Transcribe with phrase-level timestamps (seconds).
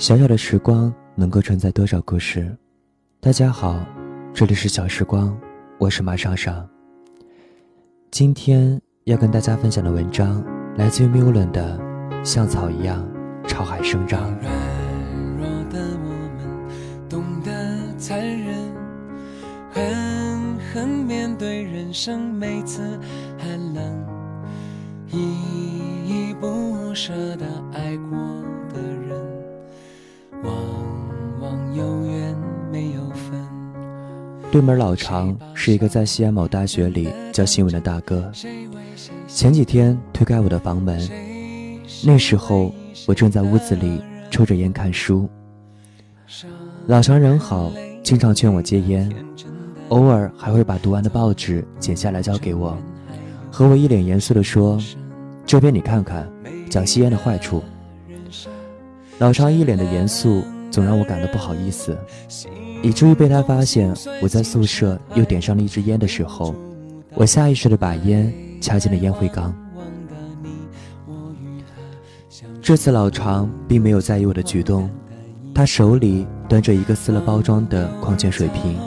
[0.00, 2.56] 小小的时光能够承载多少故事？
[3.20, 3.78] 大家好，
[4.32, 5.38] 这里是小时光，
[5.76, 6.66] 我是马莎莎。
[8.10, 10.42] 今天要跟大家分享的文章
[10.78, 11.78] 来自于缪伦的
[12.24, 13.06] 《像草一样
[13.46, 14.34] 朝海生长》。
[14.40, 14.50] 软
[15.36, 16.08] 弱的我
[16.38, 17.52] 们懂得
[17.98, 18.56] 残忍，
[19.70, 22.98] 狠狠面对人生每次
[23.36, 24.06] 寒冷，
[25.12, 25.69] 依
[34.50, 38.30] 对门老常是一个在西安某大学里教新闻的大哥。
[39.28, 41.08] 前几天推开我的房门，
[42.04, 42.74] 那时候
[43.06, 45.28] 我正在屋子里抽着烟看书。
[46.88, 47.70] 老常人好，
[48.02, 49.08] 经常劝我戒烟，
[49.90, 52.76] 偶尔还会把读完的报纸剪下来交给我，
[53.52, 54.80] 和我一脸严肃地说
[55.46, 56.28] ：“这边你看看，
[56.68, 57.62] 讲吸烟的坏处。”
[59.18, 61.98] 老常一脸的严肃，总让我感到不好意思。
[62.82, 66.54] 以至于被他发现我在宿舍又点上了一支烟的时候，
[67.14, 69.54] 我下意识的把烟掐进了烟灰缸。
[72.62, 74.88] 这次老常并没有在意我的举动，
[75.54, 78.78] 他手里端着一个撕了包装的矿泉水瓶，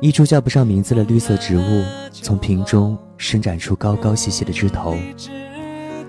[0.00, 4.94] 一株叫不上名字的绿色植物从瓶中伸展出高高细细的枝头，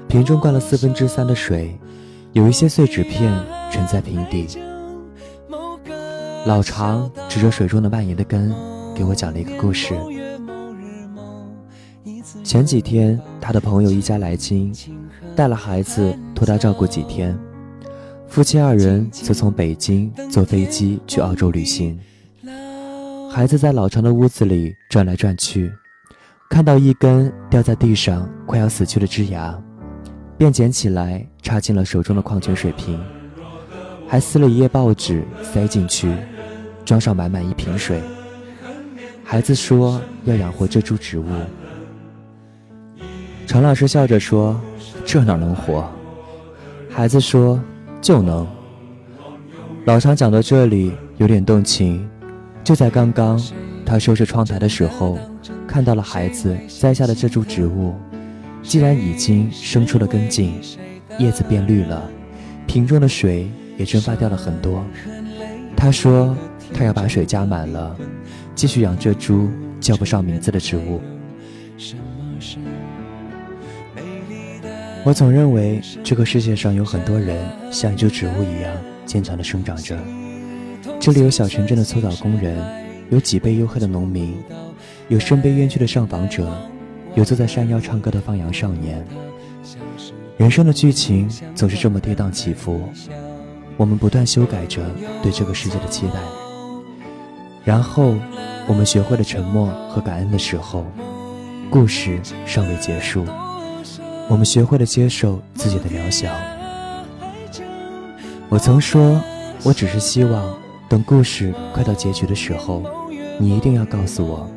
[0.08, 1.78] 瓶中灌了四分之三的水，
[2.34, 3.34] 有一些碎纸片
[3.72, 4.48] 沉在瓶底。
[6.46, 8.54] 老常指着水中的蔓延的根，
[8.96, 9.94] 给我讲了一个故事。
[12.44, 14.74] 前几天，他的朋友一家来京，
[15.36, 17.38] 带了孩子托他照顾几天，
[18.28, 22.00] 夫妻二人则从北京坐飞机去澳洲旅行。
[23.30, 25.72] 孩子在老常的屋子里转来转去，
[26.50, 29.62] 看到一根掉在地上快要死去的枝芽，
[30.38, 32.98] 便捡起来插进了手中的矿泉水瓶，
[34.08, 36.12] 还撕了一页报纸塞进去。
[36.86, 38.02] 装上满满一瓶水。
[39.22, 41.26] 孩子说要养活这株植物。
[43.46, 44.58] 常老师笑着说
[45.06, 45.86] ：“这哪能活？”
[46.90, 47.62] 孩子说
[48.00, 48.48] ：“就能。”
[49.84, 52.10] 老常讲到这里有点动情。
[52.64, 53.38] 就在刚刚，
[53.86, 55.18] 他收拾窗台的时候，
[55.68, 57.94] 看到了孩子栽下的这株植物，
[58.64, 60.54] 竟然已经生出了根茎，
[61.20, 62.10] 叶子变绿了，
[62.66, 64.84] 瓶中的水也蒸发掉了很多。
[65.76, 66.36] 他说。
[66.74, 67.96] 他要把水加满了，
[68.54, 69.50] 继续养这株
[69.80, 71.00] 叫不上名字的植物。
[75.06, 79.98] 我总认为这个世界上有很多人像一株植物一样坚强地生长着。
[81.00, 82.62] 这里有小城镇的搓澡工人，
[83.10, 84.36] 有脊背黝黑的农民，
[85.08, 86.54] 有身背冤屈的上访者，
[87.16, 89.02] 有坐在山腰唱歌的放羊少年。
[90.36, 92.90] 人生的剧情总是这么跌宕起伏，
[93.78, 94.84] 我们不断修改着
[95.22, 96.20] 对这个世界的期待。
[97.64, 98.16] 然后，
[98.68, 100.86] 我们学会了沉默和感恩的时候，
[101.70, 103.26] 故事尚未结束。
[104.30, 106.30] 我们学会了接受自己的渺小。
[108.50, 109.22] 我曾说，
[109.64, 110.58] 我只是希望，
[110.90, 112.84] 等故事快到结局的时候，
[113.40, 114.50] 你一定要告诉我，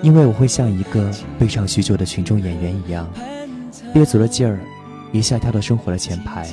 [0.00, 3.08] 因为我会像一个备唱许久的群众演员一样，
[3.92, 4.60] 憋足了劲儿，
[5.12, 6.48] 一下跳到生活的前排。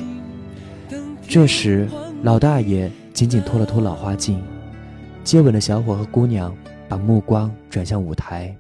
[1.34, 1.90] 这时，
[2.22, 4.40] 老大爷紧紧拖了拖老花镜。
[5.24, 6.56] 接吻的小伙和姑娘
[6.88, 8.56] 把目光转向舞台，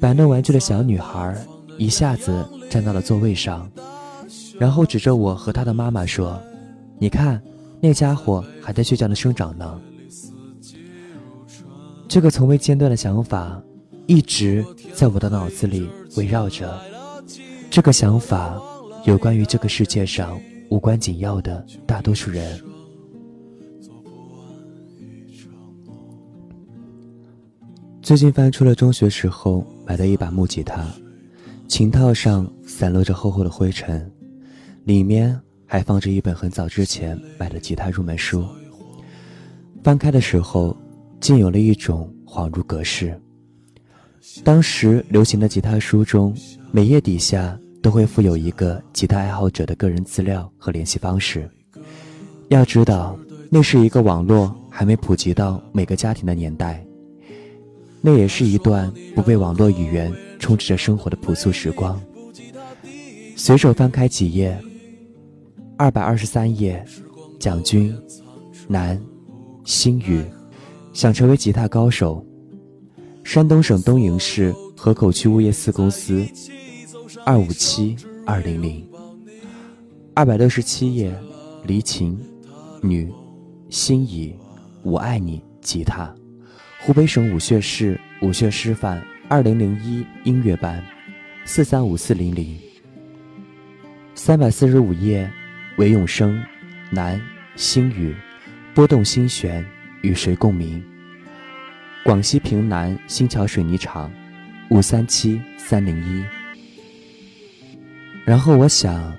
[0.00, 1.36] 摆弄玩具的小女孩
[1.76, 3.70] 一下子站到了座位上，
[4.58, 6.40] 然后指着我和他的妈妈说
[6.98, 7.38] ：“你看，
[7.82, 9.78] 那家伙还在倔强的生长呢。”
[12.08, 13.60] 这个从未间断的想法
[14.06, 14.64] 一直
[14.94, 15.86] 在我的脑子里
[16.16, 16.80] 围绕着。
[17.68, 18.58] 这个想法
[19.04, 22.60] 有关于这个世界上无关紧要的大多数人。
[28.02, 30.86] 最近翻出了中学时候买的一把木吉他，
[31.66, 34.10] 琴套上散落着厚厚的灰尘，
[34.84, 38.46] 里面还放着一本很早之前买的吉他入门书。
[39.82, 40.74] 翻开的时候，
[41.20, 43.20] 竟有了一种恍如隔世。
[44.42, 46.34] 当时流行的吉他书中，
[46.72, 51.48] 每页底下都会附有一个吉他爱好者的个人资料和联系方式。
[52.48, 53.18] 要知道，
[53.50, 56.84] 那是一个网络还没普及到每个家庭的年代。
[58.00, 62.00] 那也是一段不被网络语言充斥着生活的朴素时光。
[63.36, 64.56] 随手翻开几页，
[65.76, 66.84] 二百二十三页，
[67.38, 67.96] 蒋军，
[68.66, 69.00] 男，
[69.64, 70.24] 星宇，
[70.92, 72.24] 想成为吉他高手。
[73.24, 76.26] 山东省东营市河口区物业四公司，
[77.24, 77.96] 二五七
[78.26, 78.86] 二零零。
[80.14, 81.16] 二百六十七页，
[81.64, 82.18] 黎琴，
[82.82, 83.10] 女，
[83.70, 84.34] 心仪，
[84.82, 86.12] 我爱你，吉他，
[86.80, 90.84] 湖北省武穴市武穴师范二零零一音乐班，
[91.44, 92.58] 四三五四零零。
[94.14, 95.30] 三百四十五页，
[95.76, 96.42] 韦永生，
[96.90, 97.20] 男，
[97.54, 98.14] 星宇，
[98.74, 99.64] 拨动心弦，
[100.02, 100.82] 与谁共鸣？
[102.04, 104.10] 广西平南新桥水泥厂，
[104.70, 106.37] 五三七三零一。
[108.28, 109.16] 然后我想，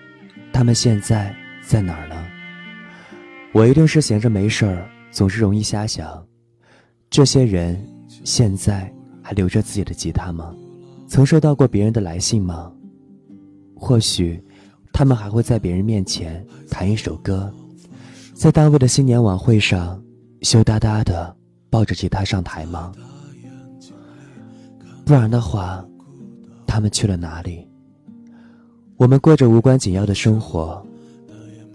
[0.53, 2.15] 他们现在在哪儿呢？
[3.53, 6.23] 我一定是闲着没事儿，总是容易瞎想。
[7.09, 7.83] 这些人
[8.23, 10.53] 现在还留着自己的吉他吗？
[11.07, 12.71] 曾收到过别人的来信吗？
[13.75, 14.39] 或许，
[14.93, 17.51] 他们还会在别人面前弹一首歌，
[18.35, 19.99] 在单位的新年晚会上，
[20.43, 21.35] 羞答答的
[21.71, 22.91] 抱着吉他上台吗？
[25.03, 25.83] 不然的话，
[26.67, 27.67] 他们去了哪里？
[28.99, 30.85] 我们过着无关紧要的生活，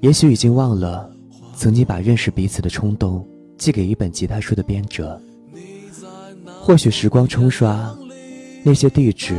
[0.03, 1.11] 也许已经忘了
[1.57, 3.27] 曾经把认识彼此的冲动
[3.57, 5.19] 寄给一本吉他书的编者。
[6.61, 7.97] 或许时光冲刷，
[8.63, 9.35] 那些地址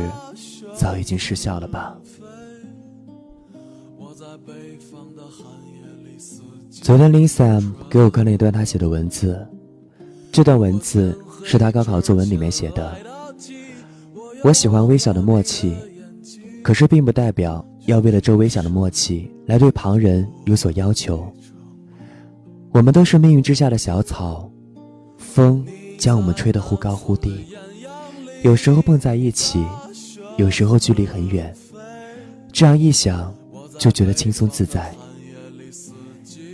[0.74, 1.96] 早已经失效了吧。
[6.72, 9.46] 昨天 Lisa 给我看了一段他写的文字，
[10.32, 12.96] 这段文字是他高考作文里面写的。
[14.42, 15.76] 我喜欢微小的默契，
[16.64, 17.64] 可是并不代表。
[17.86, 21.32] 要为了这微小的默契来对旁人有所要求。
[22.72, 24.50] 我们都是命运之下的小草，
[25.16, 25.64] 风
[25.96, 27.46] 将我们吹得忽高忽低，
[28.42, 29.64] 有时候碰在一起，
[30.36, 31.54] 有时候距离很远。
[32.52, 33.32] 这样一想，
[33.78, 34.94] 就觉得轻松自在。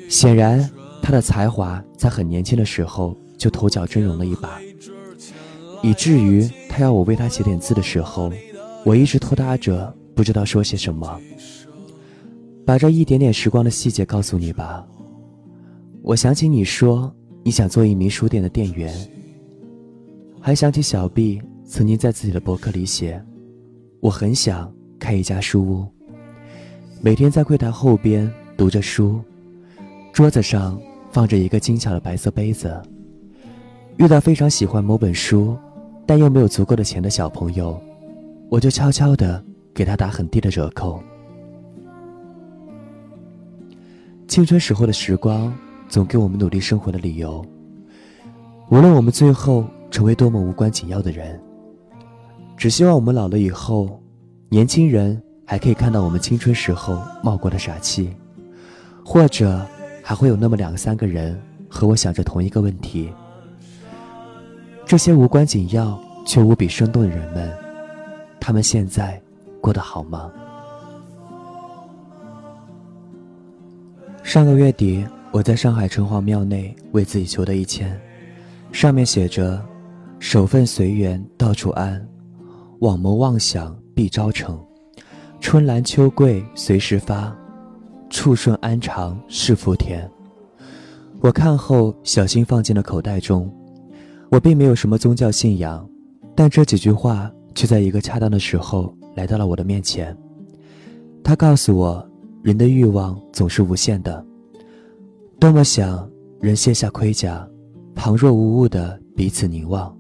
[0.09, 0.71] 显然，
[1.01, 4.61] 他的才华在很年轻的时候就头角峥嵘了一把，
[5.83, 8.31] 以至于他要我为他写点字的时候，
[8.85, 9.93] 我一直拖沓着。
[10.15, 11.21] 不知道说些什么，
[12.67, 14.87] 把这一点点时光的细节告诉你吧。
[16.03, 17.13] 我想起你说
[17.43, 18.95] 你想做一名书店的店员，
[20.41, 23.25] 还想起小毕曾经在自己的博客里写
[24.01, 25.87] ：“我很想开一家书屋，
[27.01, 29.21] 每天在柜台后边读着书，
[30.13, 30.79] 桌子上
[31.11, 32.81] 放着一个精巧的白色杯子。
[33.97, 35.57] 遇到非常喜欢某本书，
[36.05, 37.81] 但又没有足够的钱的小朋友，
[38.51, 39.43] 我就悄悄的。”
[39.75, 41.03] 给他打很低的折扣。
[44.29, 45.53] 青春时候的时光，
[45.89, 47.45] 总给我们努力生活的理由。
[48.71, 51.39] 无论我们最后成为多么无关紧要的人，
[52.57, 54.01] 只希望我们老了以后，
[54.49, 58.11] 年轻人还可以看到我们青春时候冒过的傻气，
[59.05, 59.61] 或者
[60.03, 61.39] 还会有那么两三个人
[61.69, 63.13] 和我想着同一个问题。
[64.87, 67.53] 这些无关紧要却无比生动的人们，
[68.41, 69.21] 他们现在。
[69.63, 70.31] 过得好吗？
[74.23, 77.99] 上个月底，我在上海城隍庙内为自己求的一签，
[78.73, 79.65] 上面写着
[80.19, 82.05] ：“守份随缘到处安，
[82.81, 84.59] 妄谋妄想必招成。
[85.41, 87.33] 春兰秋桂随时发，
[88.11, 90.11] 处顺安常是福田。”
[91.21, 93.49] 我看后小心放进了口袋中。
[94.29, 95.89] 我并没有什么宗教信仰，
[96.35, 98.95] 但这几句话却在一个恰当的时候。
[99.15, 100.17] 来到了我的面前，
[101.23, 102.11] 他告诉我，
[102.43, 104.25] 人的欲望总是无限的。
[105.39, 106.11] 多么想
[106.41, 107.47] 人卸下盔甲，
[107.95, 109.95] 旁若无物的彼此凝望。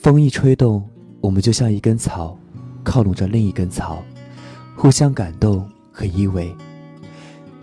[0.00, 0.82] 风一吹动，
[1.20, 2.36] 我们就像一根草，
[2.82, 4.02] 靠拢着另一根草，
[4.74, 6.52] 互相感动和依偎。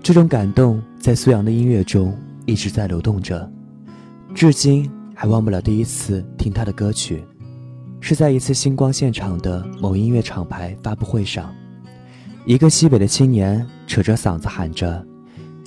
[0.01, 3.51] 这种感动在苏阳的音乐中一直在流动着，
[4.34, 7.22] 至今还忘不了第一次听他的歌曲。
[8.04, 11.56] 是在一次星光现场的某音乐厂牌发布会上，
[12.46, 15.02] 一个西北的青年扯着嗓子喊着：“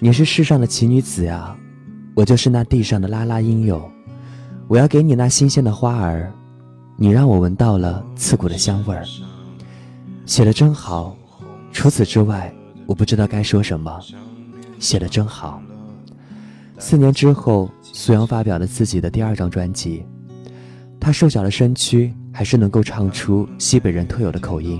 [0.00, 1.56] 你是世上的奇女子呀，
[2.14, 3.90] 我就是那地上的拉拉音友，
[4.68, 6.30] 我要给你那新鲜的花儿，
[6.98, 9.02] 你让我闻到了刺骨的香味儿。”
[10.26, 11.16] 写的真好，
[11.72, 13.98] 除此之外，我不知道该说什么。
[14.78, 15.62] 写的真好。
[16.76, 20.04] 四年之后，苏阳发表了自己的第二张专辑，
[21.00, 22.12] 他瘦小的身躯。
[22.36, 24.78] 还是能够唱出西北人特有的口音。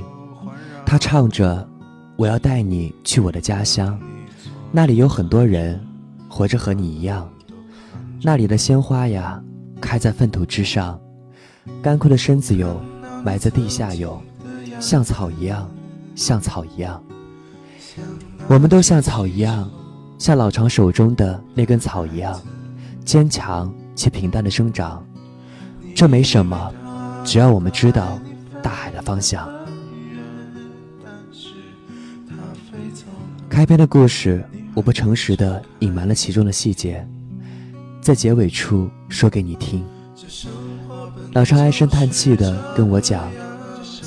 [0.85, 1.67] 他唱着
[2.15, 3.99] ：“我要带你去我的家乡，
[4.71, 5.81] 那里有很多人
[6.29, 7.27] 活着和你一样。
[8.23, 9.43] 那里的鲜花呀，
[9.81, 11.01] 开在粪土之上；
[11.81, 12.79] 干枯的身子哟，
[13.25, 14.21] 埋在地下哟，
[14.79, 15.67] 像草一样，
[16.15, 17.03] 像草一样。
[18.49, 19.67] 我们都像草一样，
[20.19, 22.39] 像老长手中的那根草一样，
[23.03, 25.03] 坚强且平淡的生长。
[25.95, 26.71] 这没什么。”
[27.27, 28.21] 只要我们知道
[28.63, 29.53] 大海的方向。
[33.49, 37.05] 开篇的故事我不诚实的隐瞒了其中的细节，
[38.01, 39.85] 在结尾处说给你听。
[41.33, 43.29] 老常唉声叹气的跟我讲，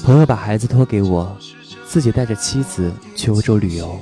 [0.04, 1.36] 朋友把孩子托给我，
[1.86, 4.00] 自己带着妻子去欧洲旅游。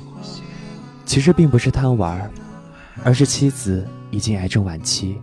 [1.04, 2.30] 其实并不是贪玩，
[3.02, 5.16] 而是妻子已经癌症晚期，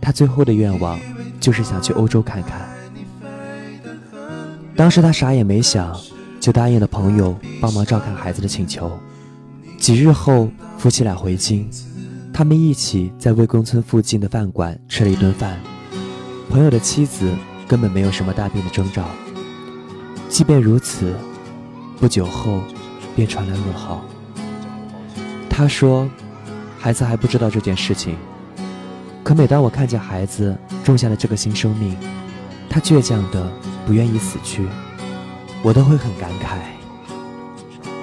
[0.00, 0.98] 他最后的愿望
[1.40, 2.67] 就是想去欧洲看看。
[4.78, 5.92] 当时他啥也没想，
[6.38, 8.96] 就答应了朋友帮忙照看孩子的请求。
[9.76, 11.68] 几日后，夫妻俩回京，
[12.32, 15.58] 他们一起在魏公村附近的饭馆吃了一顿饭。
[16.48, 17.28] 朋友的妻子
[17.66, 19.04] 根本没有什么大病的征兆。
[20.28, 21.12] 即便如此，
[21.98, 22.60] 不久后
[23.16, 24.04] 便传来噩耗。
[25.50, 26.08] 他说，
[26.78, 28.14] 孩子还不知道这件事情。
[29.24, 31.96] 可每当我看见孩子种下了这个新生命，
[32.78, 33.52] 他倔强的
[33.84, 34.64] 不愿意死去，
[35.64, 36.60] 我都会很感慨。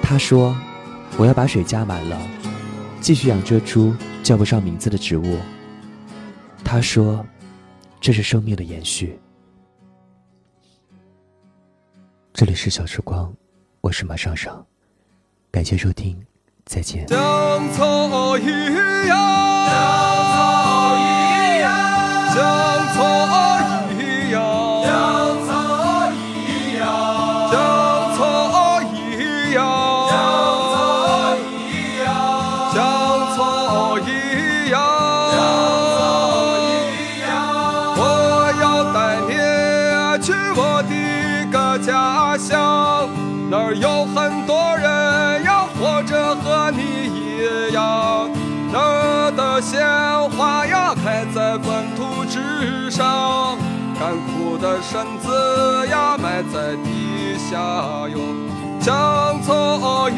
[0.02, 0.54] 他说，
[1.16, 2.20] 我要把水加满了，
[3.00, 5.38] 继续养这株叫不上名字的植物。
[6.62, 7.24] 他说，
[8.02, 9.18] 这是生命的延续。
[12.34, 13.32] 这里是小时光，
[13.80, 14.62] 我是马上上，
[15.50, 16.22] 感谢收听。
[16.66, 17.06] 再见。
[52.96, 53.58] 上，
[54.00, 57.58] 干枯的身子呀埋在地下
[58.08, 58.18] 哟，
[58.80, 60.14] 江草一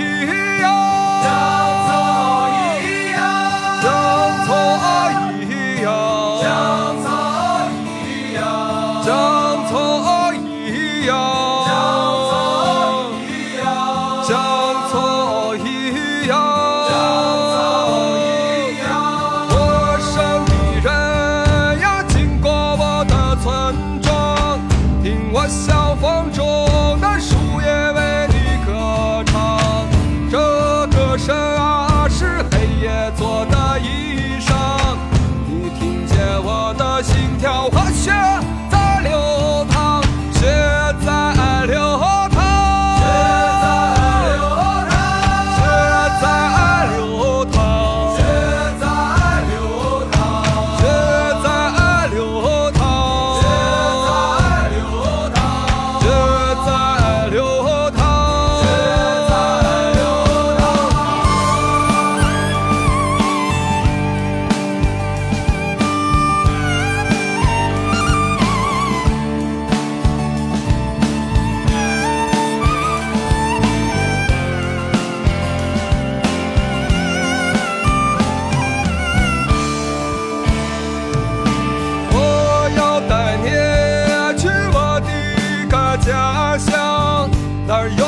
[86.08, 87.28] 家乡，
[87.66, 88.07] 那儿有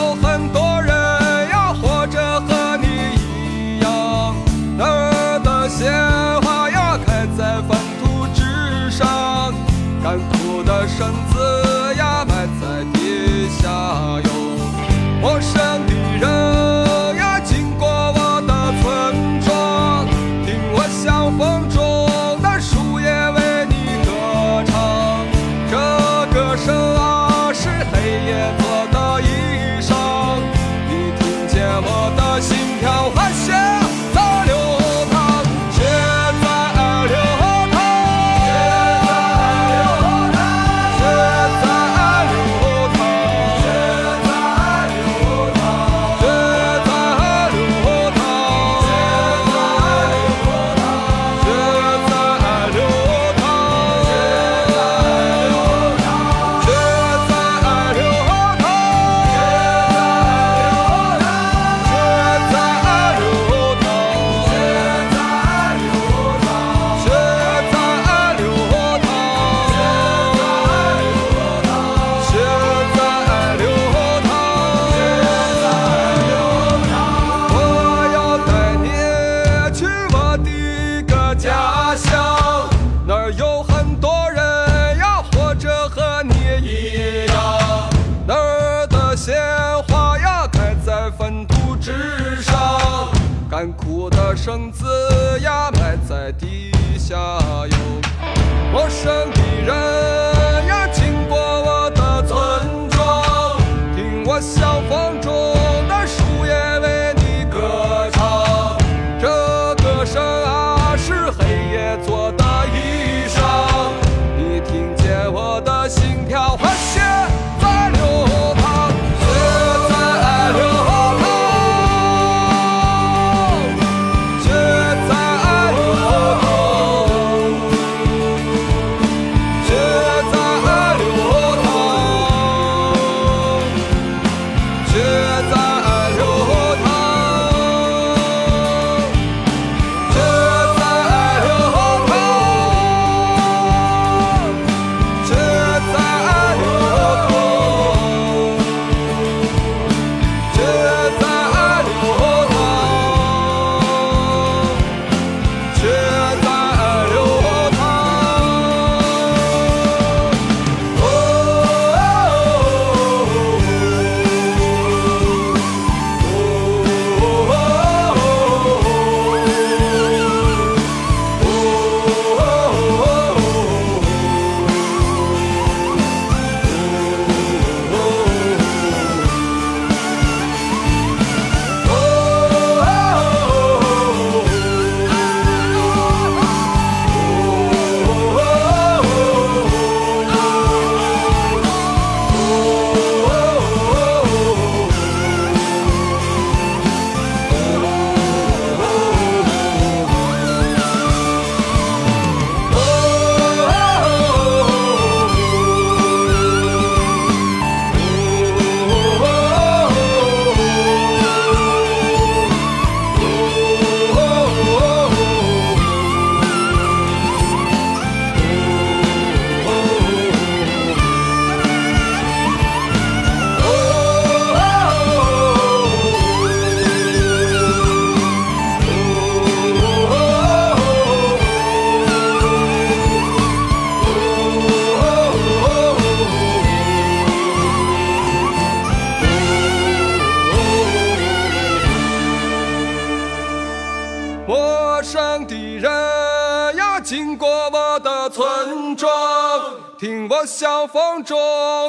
[250.01, 251.37] 听我像风中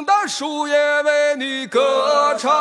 [0.03, 2.51] 的树叶，为你歌唱。